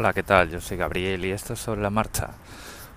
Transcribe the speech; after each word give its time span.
Hola, 0.00 0.12
¿qué 0.12 0.22
tal? 0.22 0.48
Yo 0.48 0.60
soy 0.60 0.76
Gabriel 0.76 1.24
y 1.24 1.32
esto 1.32 1.54
es 1.54 1.58
sobre 1.58 1.80
la 1.80 1.90
marcha. 1.90 2.28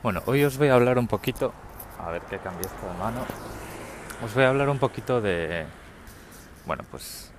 Bueno, 0.03 0.21
hoy 0.27 0.43
os 0.43 0.59
voy 0.59 0.67
a 0.67 0.75
hablar 0.75 0.99
un 0.99 1.07
poquito, 1.07 1.51
a 1.99 2.11
ver 2.11 2.21
qué 2.29 2.37
cambia 2.37 2.67
esto 2.67 2.87
de 2.87 2.93
mano. 2.99 3.25
Os 4.23 4.35
voy 4.35 4.43
a 4.43 4.49
hablar 4.49 4.69
un 4.69 4.77
poquito 4.77 5.19
de, 5.19 5.65
bueno, 6.67 6.83
pues 6.91 7.33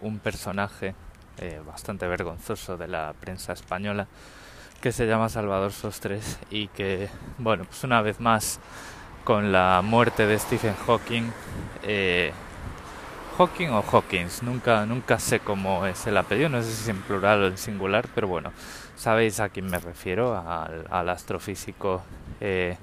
un 0.00 0.20
personaje 0.20 0.94
eh, 1.38 1.60
bastante 1.66 2.06
vergonzoso 2.06 2.76
de 2.76 2.86
la 2.86 3.12
prensa 3.18 3.52
española 3.52 4.06
que 4.80 4.92
se 4.92 5.08
llama 5.08 5.28
Salvador 5.28 5.72
Sostres 5.72 6.38
y 6.48 6.68
que, 6.68 7.08
bueno, 7.38 7.64
pues 7.64 7.82
una 7.82 8.02
vez 8.02 8.20
más 8.20 8.60
con 9.24 9.50
la 9.50 9.82
muerte 9.82 10.24
de 10.24 10.38
Stephen 10.38 10.76
Hawking, 10.86 11.32
eh, 11.82 12.32
Hawking 13.38 13.68
o 13.68 13.82
Hawkins, 13.82 14.42
nunca, 14.42 14.84
nunca 14.86 15.18
sé 15.18 15.40
cómo 15.40 15.86
es 15.86 16.06
el 16.06 16.16
apellido, 16.16 16.48
no 16.48 16.62
sé 16.62 16.72
si 16.72 16.82
es 16.82 16.88
en 16.88 17.00
plural 17.02 17.42
o 17.42 17.46
en 17.46 17.56
singular, 17.58 18.06
pero 18.14 18.28
bueno, 18.28 18.52
sabéis 18.96 19.40
a 19.40 19.48
quién 19.48 19.66
me 19.66 19.78
refiero, 19.78 20.36
al, 20.36 21.08
astrofísico 21.08 22.02
eh, 22.40 22.76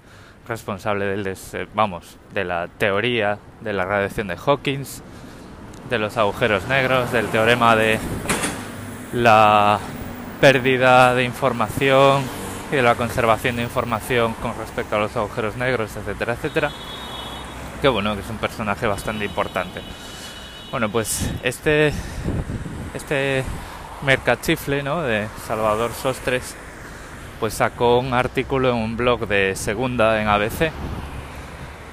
responsable 0.48 1.05
del 1.05 1.38
vamos, 1.73 2.18
de 2.34 2.44
la 2.44 2.68
teoría 2.68 3.38
de 3.62 3.73
la 3.73 3.85
radiación 3.85 4.27
de 4.27 4.38
Hawkins, 4.38 5.04
de 5.90 5.99
los 5.99 6.18
agujeros 6.18 6.68
negros, 6.68 7.12
del 7.12 7.27
teorema 7.27 7.76
de 7.76 7.99
la 9.13 9.79
pérdida 10.41 11.16
de 11.16 11.23
información 11.23 12.23
y 12.71 12.76
de 12.76 12.82
la 12.82 12.95
conservación 12.95 13.55
de 13.55 13.63
información 13.63 14.34
con 14.35 14.57
respecto 14.57 14.95
a 14.95 14.99
los 14.99 15.16
agujeros 15.16 15.55
negros, 15.55 15.95
etcétera, 15.95 16.34
etcétera. 16.34 16.71
Que 17.82 17.88
bueno, 17.88 18.16
que 18.16 18.21
es 18.21 18.29
un 18.29 18.38
personaje 18.38 18.88
bastante 18.88 19.26
importante. 19.26 19.82
Bueno, 20.70 20.89
pues 20.89 21.31
este 21.44 21.94
este 22.94 23.44
mercachifle 24.03 24.84
¿no? 24.84 25.02
de 25.02 25.27
Salvador 25.48 25.91
Sostres 25.93 26.55
pues 27.40 27.53
sacó 27.53 27.99
un 27.99 28.13
artículo 28.13 28.70
en 28.70 28.76
un 28.76 28.98
blog 28.98 29.27
de 29.27 29.55
segunda 29.55 30.21
en 30.21 30.27
ABC 30.27 30.71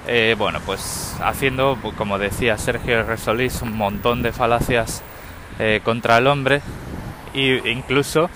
eh, 0.07 0.35
bueno 0.37 0.59
pues 0.65 1.15
haciendo 1.23 1.77
como 1.97 2.19
decía 2.19 2.57
Sergio 2.57 3.03
Resolís 3.03 3.61
un 3.61 3.77
montón 3.77 4.21
de 4.21 4.33
falacias 4.33 5.03
eh, 5.57 5.79
contra 5.83 6.17
el 6.17 6.27
hombre 6.27 6.61
e 7.33 7.61
incluso 7.71 8.29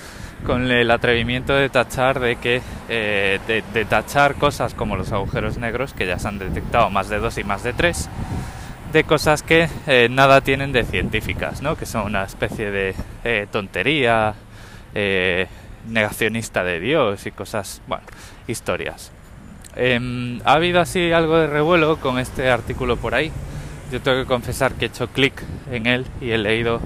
con 0.45 0.72
el 0.72 0.90
atrevimiento 0.90 1.54
de 1.54 1.70
tachar 1.70 2.20
de 2.20 2.38
que 2.38 2.62
eh, 2.88 3.40
de, 3.48 3.86
tachar 3.86 4.36
cosas 4.36 4.73
como 4.73 4.95
los 4.95 5.12
agujeros 5.12 5.58
negros 5.58 5.94
que 5.94 6.08
ya 6.08 6.17
se 6.17 6.28
han 6.28 6.40
detectado 6.40 6.90
más 6.90 7.10
de 7.10 7.20
dos 7.20 7.38
y 7.38 7.44
más 7.44 7.64
de 7.64 7.73
tres 7.73 8.10
de 8.92 9.04
cosas 9.04 9.44
que 9.44 9.70
eh, 9.88 10.08
nada 10.09 10.42
tienen 10.42 10.72
de 10.72 10.84
científicas, 10.84 11.62
¿no? 11.62 11.76
que 11.76 11.86
son 11.86 12.06
una 12.06 12.23
especie 12.23 12.72
de 12.72 12.95
eh, 13.23 13.48
tontería, 13.52 14.34
eh, 14.95 15.48
negacionista 15.88 16.64
de 16.64 16.80
Dios 16.80 17.26
y 17.26 17.32
cosas, 17.32 17.82
bueno, 17.88 18.04
historias. 18.48 19.12
Em, 19.76 20.42
ha 20.44 20.54
habido 20.54 20.82
así 20.82 21.12
algo 21.12 21.38
de 21.38 21.48
revuelo 21.48 21.98
con 21.98 22.20
este 22.20 22.50
artículo 22.50 22.98
por 22.98 23.14
ahí. 23.14 23.32
Yo 23.92 24.02
tengo 24.02 24.22
que 24.22 24.26
confesar 24.26 24.73
que 24.73 24.86
he 24.86 24.88
hecho 24.88 25.08
clic 25.08 25.42
en 25.72 25.86
él 25.86 26.06
y 26.22 26.32
he 26.32 26.38
leído 26.38 26.82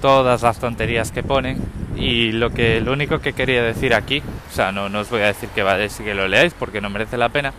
todas 0.00 0.42
las 0.42 0.58
tonterías 0.58 1.12
que 1.12 1.22
ponen 1.22 1.58
y 1.96 2.32
lo 2.32 2.50
que 2.50 2.80
lo 2.80 2.92
único 2.92 3.20
que 3.20 3.32
quería 3.32 3.62
decir 3.62 3.94
aquí, 3.94 4.22
o 4.50 4.54
sea, 4.54 4.72
no, 4.72 4.88
no 4.88 5.00
os 5.00 5.10
voy 5.10 5.22
a 5.22 5.26
decir 5.26 5.48
que 5.50 5.62
que 6.04 6.14
lo 6.14 6.28
leáis 6.28 6.54
porque 6.54 6.80
no 6.80 6.90
merece 6.90 7.16
la 7.16 7.28
pena, 7.28 7.52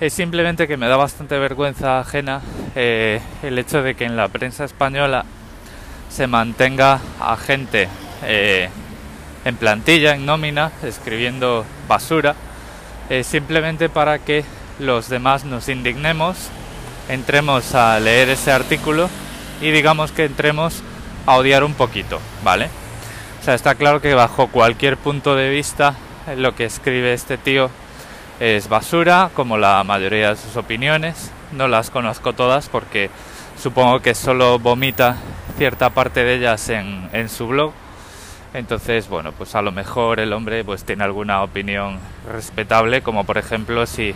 es 0.00 0.12
simplemente 0.12 0.66
que 0.66 0.76
me 0.76 0.88
da 0.88 0.96
bastante 0.96 1.38
vergüenza 1.38 2.00
ajena 2.00 2.40
eh, 2.74 3.20
el 3.42 3.58
hecho 3.58 3.82
de 3.82 3.94
que 3.94 4.04
en 4.04 4.16
la 4.16 4.28
prensa 4.28 4.64
española 4.64 5.24
se 6.10 6.26
mantenga 6.26 7.00
a 7.20 7.36
gente 7.36 7.88
eh, 8.24 8.68
en 9.44 9.56
plantilla, 9.56 10.14
en 10.14 10.26
nómina, 10.26 10.72
escribiendo 10.82 11.64
basura, 11.88 12.34
eh, 13.10 13.24
simplemente 13.24 13.88
para 13.88 14.18
que 14.18 14.44
los 14.78 15.08
demás 15.08 15.44
nos 15.44 15.68
indignemos, 15.68 16.36
entremos 17.08 17.74
a 17.74 17.98
leer 18.00 18.30
ese 18.30 18.52
artículo 18.52 19.08
y 19.60 19.70
digamos 19.70 20.12
que 20.12 20.24
entremos 20.24 20.82
a 21.26 21.36
odiar 21.36 21.64
un 21.64 21.74
poquito, 21.74 22.20
¿vale? 22.42 22.68
O 23.40 23.44
sea, 23.44 23.54
está 23.54 23.74
claro 23.74 24.00
que 24.00 24.14
bajo 24.14 24.48
cualquier 24.48 24.96
punto 24.96 25.36
de 25.36 25.50
vista 25.50 25.94
lo 26.36 26.54
que 26.54 26.64
escribe 26.64 27.12
este 27.12 27.36
tío 27.36 27.70
es 28.40 28.68
basura, 28.68 29.30
como 29.34 29.58
la 29.58 29.82
mayoría 29.84 30.30
de 30.30 30.36
sus 30.36 30.56
opiniones. 30.56 31.30
No 31.52 31.68
las 31.68 31.90
conozco 31.90 32.32
todas 32.32 32.68
porque 32.68 33.10
supongo 33.60 34.00
que 34.00 34.14
solo 34.14 34.58
vomita 34.58 35.16
cierta 35.56 35.90
parte 35.90 36.24
de 36.24 36.34
ellas 36.36 36.68
en, 36.68 37.08
en 37.12 37.28
su 37.28 37.46
blog. 37.46 37.72
Entonces, 38.52 39.08
bueno, 39.08 39.32
pues 39.32 39.54
a 39.54 39.62
lo 39.62 39.72
mejor 39.72 40.20
el 40.20 40.32
hombre 40.32 40.64
pues 40.64 40.84
tiene 40.84 41.04
alguna 41.04 41.42
opinión 41.42 41.98
respetable, 42.30 43.02
como 43.02 43.24
por 43.24 43.38
ejemplo 43.38 43.84
si 43.86 44.14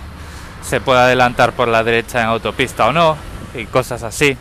se 0.62 0.80
puede 0.80 1.00
adelantar 1.00 1.52
por 1.52 1.68
la 1.68 1.82
derecha 1.82 2.20
en 2.20 2.26
autopista 2.26 2.86
o 2.86 2.92
no, 2.92 3.16
y 3.54 3.66
cosas 3.66 4.02
así 4.02 4.36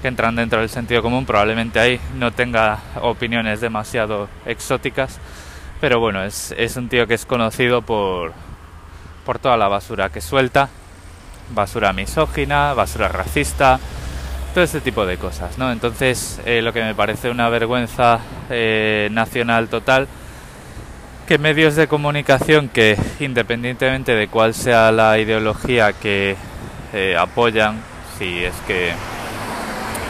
que 0.00 0.08
entran 0.08 0.36
dentro 0.36 0.60
del 0.60 0.68
sentido 0.68 1.02
común. 1.02 1.26
Probablemente 1.26 1.80
ahí 1.80 2.00
no 2.14 2.32
tenga 2.32 2.78
opiniones 3.02 3.60
demasiado 3.60 4.28
exóticas, 4.46 5.18
pero 5.80 6.00
bueno, 6.00 6.24
es, 6.24 6.54
es 6.56 6.76
un 6.76 6.88
tío 6.88 7.06
que 7.06 7.14
es 7.14 7.26
conocido 7.26 7.82
por, 7.82 8.32
por 9.26 9.40
toda 9.40 9.56
la 9.56 9.66
basura 9.66 10.08
que 10.08 10.20
suelta, 10.20 10.68
basura 11.50 11.92
misógina, 11.92 12.72
basura 12.74 13.08
racista, 13.08 13.80
todo 14.54 14.62
este 14.62 14.80
tipo 14.80 15.04
de 15.04 15.18
cosas, 15.18 15.58
¿no? 15.58 15.70
Entonces, 15.72 16.40
eh, 16.46 16.62
lo 16.62 16.72
que 16.72 16.82
me 16.82 16.94
parece 16.94 17.28
una 17.28 17.48
vergüenza 17.48 18.20
eh, 18.48 19.08
nacional 19.10 19.68
total, 19.68 20.06
que 21.26 21.38
medios 21.38 21.74
de 21.74 21.88
comunicación 21.88 22.68
que, 22.68 22.96
independientemente 23.18 24.14
de 24.14 24.28
cuál 24.28 24.54
sea 24.54 24.92
la 24.92 25.18
ideología 25.18 25.92
que 25.92 26.36
eh, 26.94 27.16
apoyan, 27.18 27.80
si 28.18 28.44
es 28.44 28.54
que 28.66 28.92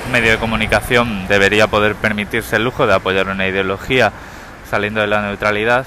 un 0.05 0.13
medio 0.13 0.31
de 0.31 0.39
comunicación 0.39 1.27
debería 1.27 1.69
poder 1.69 1.97
permitirse 1.97 2.57
el 2.57 2.65
lujo 2.65 2.87
de 2.87 2.95
apoyar 2.95 3.29
una 3.29 3.49
ideología 3.49 4.13
saliendo 4.71 5.01
de 5.01 5.07
la 5.07 5.23
neutralidad, 5.23 5.87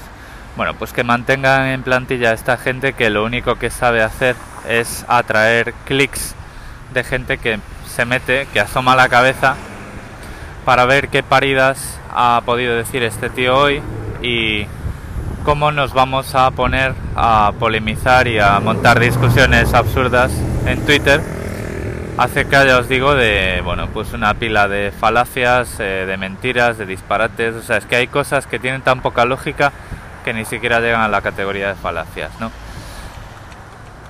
bueno, 0.56 0.74
pues 0.74 0.92
que 0.92 1.04
mantengan 1.04 1.68
en 1.68 1.82
plantilla 1.82 2.30
a 2.30 2.34
esta 2.34 2.56
gente 2.56 2.92
que 2.92 3.10
lo 3.10 3.24
único 3.24 3.56
que 3.56 3.70
sabe 3.70 4.02
hacer 4.02 4.36
es 4.68 5.04
atraer 5.08 5.72
clics 5.86 6.34
de 6.92 7.04
gente 7.04 7.38
que 7.38 7.58
se 7.86 8.04
mete, 8.04 8.46
que 8.52 8.60
asoma 8.60 8.96
la 8.96 9.08
cabeza 9.08 9.56
para 10.64 10.84
ver 10.84 11.08
qué 11.08 11.22
paridas 11.22 11.98
ha 12.12 12.42
podido 12.44 12.76
decir 12.76 13.02
este 13.02 13.30
tío 13.30 13.56
hoy 13.56 13.82
y 14.22 14.66
cómo 15.44 15.72
nos 15.72 15.94
vamos 15.94 16.34
a 16.34 16.50
poner 16.50 16.94
a 17.16 17.52
polemizar 17.58 18.28
y 18.28 18.38
a 18.38 18.60
montar 18.60 19.00
discusiones 19.00 19.72
absurdas 19.72 20.32
en 20.66 20.84
Twitter 20.84 21.20
acerca, 22.18 22.66
ya 22.66 22.78
os 22.78 22.88
digo, 22.88 23.14
de 23.14 23.62
bueno, 23.64 23.88
pues 23.92 24.12
una 24.12 24.34
pila 24.34 24.68
de 24.68 24.92
falacias, 24.92 25.80
eh, 25.80 26.04
de 26.06 26.16
mentiras, 26.18 26.76
de 26.76 26.84
disparates. 26.84 27.54
O 27.54 27.62
sea, 27.62 27.78
es 27.78 27.86
que 27.86 27.96
hay 27.96 28.08
cosas 28.08 28.46
que 28.46 28.58
tienen 28.58 28.82
tan 28.82 29.00
poca 29.00 29.24
lógica 29.24 29.72
que 30.24 30.32
ni 30.32 30.44
siquiera 30.44 30.80
llegan 30.80 31.00
a 31.00 31.08
la 31.08 31.20
categoría 31.20 31.68
de 31.68 31.74
falacias, 31.74 32.30
¿no? 32.40 32.50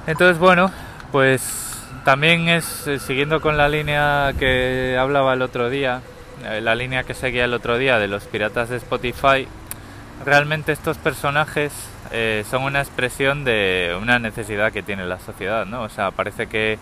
Entonces, 0.06 0.38
bueno, 0.38 0.70
pues 1.12 1.70
también 2.04 2.48
es 2.48 2.86
eh, 2.86 2.98
siguiendo 2.98 3.40
con 3.40 3.56
la 3.56 3.68
línea 3.68 4.32
que 4.38 4.96
hablaba 4.98 5.34
el 5.34 5.42
otro 5.42 5.68
día, 5.68 6.00
eh, 6.44 6.60
la 6.60 6.74
línea 6.74 7.04
que 7.04 7.14
seguía 7.14 7.44
el 7.44 7.54
otro 7.54 7.78
día 7.78 7.98
de 7.98 8.08
los 8.08 8.24
piratas 8.24 8.70
de 8.70 8.76
Spotify, 8.78 9.46
realmente 10.24 10.72
estos 10.72 10.98
personajes 10.98 11.72
eh, 12.10 12.44
son 12.50 12.62
una 12.62 12.80
expresión 12.80 13.44
de 13.44 13.96
una 14.00 14.18
necesidad 14.18 14.72
que 14.72 14.82
tiene 14.82 15.04
la 15.04 15.18
sociedad, 15.18 15.66
¿no? 15.66 15.82
O 15.82 15.88
sea, 15.88 16.10
parece 16.10 16.46
que 16.46 16.78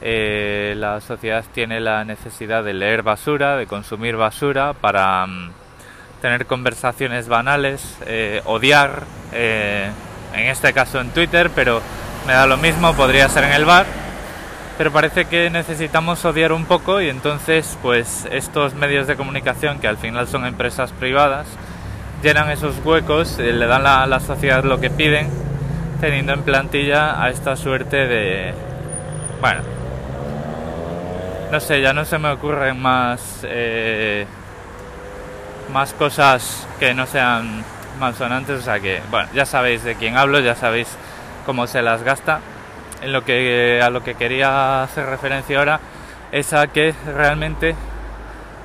la 0.00 1.00
sociedad 1.00 1.44
tiene 1.52 1.80
la 1.80 2.04
necesidad 2.04 2.62
de 2.62 2.72
leer 2.72 3.02
basura, 3.02 3.56
de 3.56 3.66
consumir 3.66 4.16
basura 4.16 4.72
para 4.72 5.26
mm, 5.26 5.50
tener 6.20 6.46
conversaciones 6.46 7.28
banales, 7.28 7.96
eh, 8.06 8.42
odiar, 8.44 9.02
eh, 9.32 9.90
en 10.34 10.46
este 10.46 10.72
caso 10.72 11.00
en 11.00 11.10
Twitter, 11.10 11.50
pero 11.54 11.80
me 12.26 12.32
da 12.32 12.46
lo 12.46 12.56
mismo, 12.56 12.94
podría 12.94 13.28
ser 13.28 13.44
en 13.44 13.52
el 13.52 13.64
bar, 13.64 13.86
pero 14.76 14.92
parece 14.92 15.24
que 15.24 15.50
necesitamos 15.50 16.24
odiar 16.24 16.52
un 16.52 16.64
poco 16.64 17.00
y 17.00 17.08
entonces 17.08 17.78
pues 17.82 18.28
estos 18.30 18.74
medios 18.74 19.06
de 19.06 19.16
comunicación 19.16 19.78
que 19.78 19.88
al 19.88 19.96
final 19.96 20.28
son 20.28 20.46
empresas 20.46 20.92
privadas 20.92 21.46
llenan 22.22 22.50
esos 22.50 22.74
huecos, 22.84 23.38
eh, 23.38 23.52
le 23.52 23.66
dan 23.66 23.86
a 23.86 24.06
la 24.06 24.20
sociedad 24.20 24.64
lo 24.64 24.80
que 24.80 24.90
piden, 24.90 25.28
teniendo 26.00 26.32
en 26.32 26.42
plantilla 26.42 27.22
a 27.22 27.30
esta 27.30 27.56
suerte 27.56 27.96
de... 28.06 28.54
bueno, 29.40 29.62
no 31.50 31.60
sé, 31.60 31.80
ya 31.80 31.92
no 31.92 32.04
se 32.04 32.18
me 32.18 32.28
ocurren 32.30 32.80
más 32.80 33.44
más 35.72 35.92
cosas 35.92 36.66
que 36.78 36.94
no 36.94 37.06
sean 37.06 37.64
malsonantes, 37.98 38.60
o 38.60 38.62
sea 38.62 38.80
que, 38.80 39.00
bueno, 39.10 39.28
ya 39.34 39.44
sabéis 39.44 39.84
de 39.84 39.96
quién 39.96 40.16
hablo, 40.16 40.40
ya 40.40 40.54
sabéis 40.54 40.88
cómo 41.46 41.66
se 41.66 41.82
las 41.82 42.02
gasta. 42.02 42.40
En 43.02 43.12
lo 43.12 43.24
que, 43.24 43.80
a 43.82 43.90
lo 43.90 44.02
que 44.02 44.14
quería 44.14 44.82
hacer 44.82 45.06
referencia 45.06 45.58
ahora 45.58 45.80
es 46.32 46.52
a 46.52 46.66
que 46.66 46.94
realmente 47.06 47.74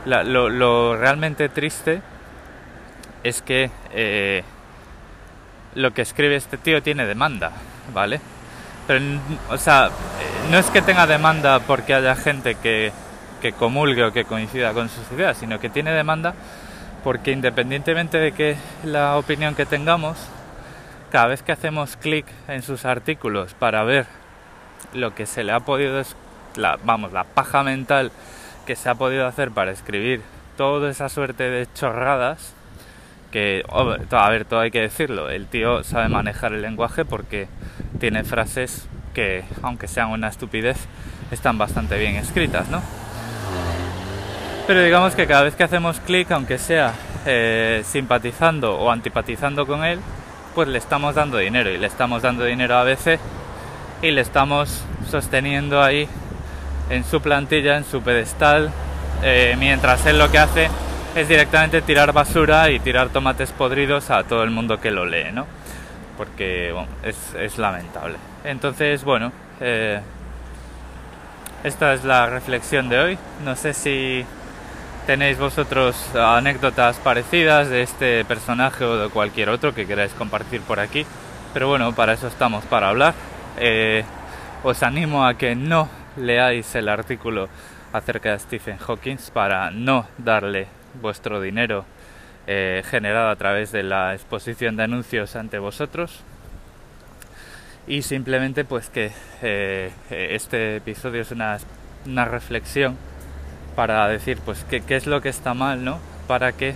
lo, 0.05 0.97
realmente 0.97 1.49
triste 1.49 2.01
es 3.23 3.41
que 3.41 3.69
eh, 3.91 4.43
lo 5.75 5.93
que 5.93 6.01
escribe 6.01 6.35
este 6.35 6.57
tío 6.57 6.81
tiene 6.81 7.05
demanda, 7.05 7.51
¿vale? 7.93 8.19
Pero, 8.87 8.99
o 9.49 9.57
sea, 9.57 9.89
no 10.51 10.57
es 10.57 10.65
que 10.71 10.81
tenga 10.81 11.07
demanda 11.07 11.59
porque 11.59 11.93
haya 11.93 12.15
gente 12.15 12.55
que, 12.55 12.91
que 13.41 13.53
comulgue 13.53 14.03
o 14.03 14.11
que 14.11 14.25
coincida 14.25 14.73
con 14.73 14.89
sus 14.89 15.09
ideas, 15.11 15.37
sino 15.37 15.59
que 15.59 15.69
tiene 15.69 15.91
demanda 15.91 16.33
porque 17.03 17.31
independientemente 17.31 18.17
de 18.17 18.31
que 18.31 18.55
la 18.83 19.17
opinión 19.17 19.55
que 19.55 19.65
tengamos, 19.65 20.17
cada 21.11 21.27
vez 21.27 21.43
que 21.43 21.51
hacemos 21.51 21.97
clic 21.97 22.25
en 22.47 22.63
sus 22.63 22.85
artículos 22.85 23.53
para 23.53 23.83
ver 23.83 24.05
lo 24.93 25.13
que 25.13 25.25
se 25.25 25.43
le 25.43 25.51
ha 25.51 25.59
podido, 25.59 26.01
la, 26.55 26.79
vamos, 26.83 27.11
la 27.11 27.23
paja 27.23 27.63
mental 27.63 28.11
que 28.65 28.75
se 28.75 28.89
ha 28.89 28.95
podido 28.95 29.27
hacer 29.27 29.51
para 29.51 29.71
escribir 29.71 30.21
toda 30.57 30.89
esa 30.89 31.09
suerte 31.09 31.49
de 31.49 31.67
chorradas, 31.73 32.53
que, 33.31 33.63
a 34.11 34.29
ver, 34.29 34.45
todo 34.45 34.59
hay 34.59 34.71
que 34.71 34.81
decirlo, 34.81 35.29
el 35.29 35.47
tío 35.47 35.83
sabe 35.83 36.07
manejar 36.07 36.53
el 36.53 36.61
lenguaje 36.61 37.03
porque 37.03 37.47
tiene 37.99 38.23
frases 38.23 38.87
que, 39.15 39.43
aunque 39.63 39.87
sean 39.87 40.11
una 40.11 40.27
estupidez, 40.27 40.77
están 41.31 41.57
bastante 41.57 41.97
bien 41.97 42.15
escritas, 42.15 42.69
¿no? 42.69 42.81
Pero 44.65 44.81
digamos 44.81 45.13
que 45.13 45.27
cada 45.27 45.43
vez 45.43 45.55
que 45.55 45.63
hacemos 45.63 45.99
clic, 45.99 46.31
aunque 46.31 46.57
sea 46.57 46.93
eh, 47.25 47.83
simpatizando 47.85 48.77
o 48.77 48.89
antipatizando 48.89 49.67
con 49.67 49.83
él, 49.83 49.99
pues 50.55 50.69
le 50.69 50.77
estamos 50.77 51.15
dando 51.15 51.37
dinero 51.37 51.69
y 51.69 51.77
le 51.77 51.87
estamos 51.87 52.21
dando 52.21 52.45
dinero 52.45 52.75
a 52.75 52.81
ABC 52.81 53.19
y 54.01 54.11
le 54.11 54.21
estamos 54.21 54.83
sosteniendo 55.09 55.83
ahí 55.83 56.07
en 56.89 57.03
su 57.03 57.21
plantilla, 57.21 57.75
en 57.75 57.83
su 57.83 58.01
pedestal, 58.01 58.71
eh, 59.21 59.55
mientras 59.59 60.05
él 60.05 60.17
lo 60.17 60.31
que 60.31 60.39
hace 60.39 60.69
es 61.15 61.27
directamente 61.27 61.81
tirar 61.81 62.13
basura 62.13 62.69
y 62.71 62.79
tirar 62.79 63.09
tomates 63.09 63.51
podridos 63.51 64.09
a 64.11 64.23
todo 64.23 64.43
el 64.43 64.49
mundo 64.49 64.79
que 64.79 64.91
lo 64.91 65.05
lee, 65.05 65.31
¿no? 65.33 65.45
Porque 66.17 66.73
es, 67.03 67.57
lamentable. 67.57 68.15
Entonces, 68.43 69.03
bueno, 69.03 69.31
eh, 69.59 69.99
esta 71.63 71.93
es 71.93 72.03
la 72.03 72.27
reflexión 72.27 72.89
de 72.89 72.99
hoy. 72.99 73.17
No 73.43 73.55
sé 73.55 73.73
si 73.73 74.25
tenéis 75.05 75.37
vosotros 75.37 75.95
anécdotas 76.15 76.97
parecidas 76.97 77.69
de 77.69 77.81
este 77.81 78.25
personaje 78.25 78.83
o 78.83 78.97
de 78.97 79.09
cualquier 79.09 79.49
otro 79.49 79.73
que 79.73 79.85
queráis 79.85 80.13
compartir 80.13 80.61
por 80.61 80.79
aquí. 80.79 81.05
Pero 81.53 81.67
bueno, 81.67 81.93
para 81.93 82.13
eso 82.13 82.27
estamos, 82.27 82.65
para 82.65 82.89
hablar. 82.89 83.13
Eh, 83.57 84.03
os 84.63 84.81
animo 84.81 85.25
a 85.25 85.37
que 85.37 85.55
no 85.55 85.89
leáis 86.17 86.73
el 86.75 86.89
artículo 86.89 87.49
acerca 87.91 88.31
de 88.31 88.39
Stephen 88.39 88.77
Hawking 88.77 89.17
para 89.33 89.69
no 89.71 90.07
darle 90.17 90.67
vuestro 91.01 91.41
dinero 91.41 91.85
eh, 92.47 92.83
generado 92.89 93.29
a 93.29 93.35
través 93.35 93.71
de 93.71 93.83
la 93.83 94.13
exposición 94.13 94.75
de 94.75 94.83
anuncios 94.83 95.35
ante 95.35 95.59
vosotros 95.59 96.23
y 97.87 98.01
simplemente 98.01 98.65
pues 98.65 98.89
que 98.89 99.11
eh, 99.41 99.91
este 100.09 100.77
episodio 100.77 101.21
es 101.21 101.31
una, 101.31 101.57
una, 102.05 102.25
reflexión 102.25 102.97
para 103.75 104.07
decir 104.07 104.39
pues 104.43 104.65
qué 104.69 104.83
es 104.95 105.07
lo 105.07 105.21
que 105.21 105.29
está 105.29 105.53
mal 105.53 105.83
no 105.83 105.99
para 106.27 106.51
que 106.51 106.75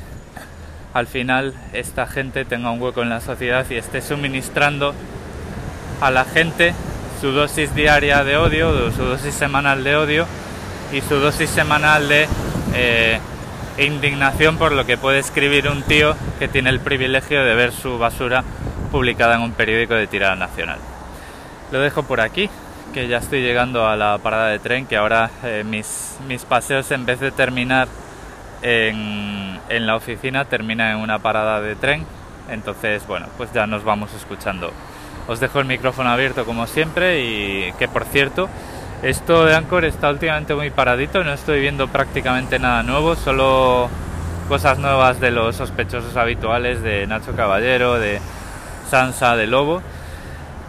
al 0.94 1.08
final 1.08 1.54
esta 1.74 2.08
gente 2.08 2.46
tenga 2.46 2.72
un 2.72 2.82
hueco 2.82 3.02
en 3.02 3.10
la 3.10 3.22
sociedad 3.22 3.66
y 3.70 3.76
esté 3.76 4.02
suministrando 4.02 4.94
a 6.02 6.12
la 6.12 6.26
gente 6.26 6.74
su 7.22 7.32
dosis 7.32 7.74
diaria 7.74 8.24
de 8.24 8.38
odio, 8.38 8.92
su 8.92 9.04
dosis 9.04 9.34
semanal 9.34 9.84
de 9.84 9.96
odio 9.96 10.28
y 10.92 11.02
su 11.02 11.16
dosis 11.16 11.50
semanal 11.50 12.08
de 12.08 12.28
eh, 12.74 13.20
indignación 13.78 14.58
por 14.58 14.72
lo 14.72 14.86
que 14.86 14.98
puede 14.98 15.20
escribir 15.20 15.68
un 15.68 15.84
tío 15.84 16.16
que 16.40 16.48
tiene 16.48 16.70
el 16.70 16.80
privilegio 16.80 17.44
de 17.44 17.56
ver 17.56 17.72
su 17.72 17.98
basura 17.98 18.44
publicada 18.92 19.36
en 19.36 19.42
un 19.42 19.52
periódico 19.52 19.94
de 19.94 20.08
tirada 20.08 20.36
nacional. 20.36 20.80
Lo 21.72 21.80
dejo 21.80 22.04
por 22.04 22.22
aquí, 22.22 22.50
que 22.98 23.08
ya 23.08 23.18
estoy 23.18 23.44
llegando 23.44 23.88
a 23.88 23.96
la 23.96 24.18
parada 24.18 24.48
de 24.48 24.58
tren, 24.58 24.88
que 24.88 24.98
ahora 24.98 25.30
eh, 25.44 25.64
mis, 25.64 26.18
mis 26.28 26.44
paseos 26.46 26.90
en 26.90 27.06
vez 27.06 27.20
de 27.20 27.30
terminar 27.30 27.88
en, 28.64 29.60
en 29.70 29.86
la 29.86 29.96
oficina 29.96 30.46
terminan 30.46 30.96
en 30.96 31.04
una 31.04 31.20
parada 31.20 31.62
de 31.62 31.76
tren. 31.76 32.04
Entonces, 32.50 33.06
bueno, 33.06 33.28
pues 33.38 33.54
ya 33.54 33.68
nos 33.68 33.84
vamos 33.84 34.12
escuchando 34.16 34.74
os 35.28 35.40
dejo 35.40 35.60
el 35.60 35.66
micrófono 35.66 36.10
abierto 36.10 36.44
como 36.44 36.66
siempre 36.66 37.22
y 37.22 37.72
que 37.78 37.88
por 37.88 38.06
cierto, 38.06 38.50
esto 39.04 39.46
de 39.46 39.56
Anchor 39.56 39.86
está 39.86 40.10
últimamente 40.10 40.56
muy 40.56 40.72
paradito, 40.72 41.24
no 41.24 41.34
estoy 41.34 41.60
viendo 41.60 41.88
prácticamente 41.90 42.58
nada 42.58 42.82
nuevo, 42.82 43.16
solo 43.16 43.90
cosas 44.50 44.80
nuevas 44.80 45.20
de 45.20 45.30
los 45.30 45.56
sospechosos 45.56 46.16
habituales 46.16 46.82
de 46.82 47.06
Nacho 47.06 47.36
Caballero, 47.36 48.00
de 48.00 48.20
Sansa, 48.90 49.36
de 49.36 49.46
Lobo. 49.46 49.84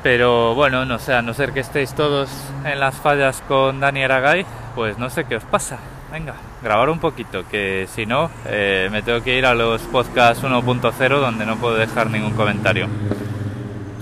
Pero 0.08 0.54
bueno, 0.54 0.86
no 0.86 0.98
sé, 0.98 1.12
a 1.12 1.20
no 1.20 1.34
ser 1.34 1.52
que 1.52 1.60
estéis 1.60 1.92
todos 1.92 2.30
en 2.64 2.80
las 2.80 2.94
fallas 2.94 3.42
con 3.46 3.78
Dani 3.78 4.04
Aragay, 4.04 4.46
pues 4.74 4.96
no 4.96 5.10
sé 5.10 5.24
qué 5.24 5.36
os 5.36 5.44
pasa. 5.44 5.76
Venga, 6.10 6.32
grabar 6.62 6.88
un 6.88 6.98
poquito, 6.98 7.46
que 7.46 7.86
si 7.94 8.06
no, 8.06 8.30
eh, 8.46 8.88
me 8.90 9.02
tengo 9.02 9.22
que 9.22 9.36
ir 9.36 9.44
a 9.44 9.52
los 9.52 9.82
podcasts 9.82 10.42
1.0 10.42 11.20
donde 11.20 11.44
no 11.44 11.56
puedo 11.56 11.74
dejar 11.74 12.08
ningún 12.08 12.32
comentario 12.32 12.88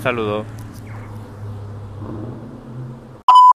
saludo. 0.01 0.45